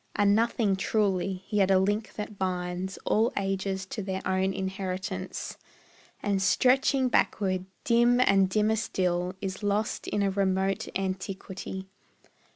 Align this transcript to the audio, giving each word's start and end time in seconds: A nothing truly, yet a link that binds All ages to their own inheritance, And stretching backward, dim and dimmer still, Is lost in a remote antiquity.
A 0.15 0.25
nothing 0.25 0.75
truly, 0.75 1.43
yet 1.49 1.69
a 1.69 1.77
link 1.77 2.15
that 2.15 2.39
binds 2.39 2.97
All 3.05 3.31
ages 3.37 3.85
to 3.85 4.01
their 4.01 4.27
own 4.27 4.51
inheritance, 4.51 5.59
And 6.23 6.41
stretching 6.41 7.07
backward, 7.07 7.65
dim 7.83 8.19
and 8.19 8.49
dimmer 8.49 8.77
still, 8.77 9.35
Is 9.41 9.61
lost 9.61 10.07
in 10.07 10.23
a 10.23 10.31
remote 10.31 10.87
antiquity. 10.95 11.85